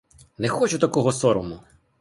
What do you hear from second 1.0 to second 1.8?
сорому!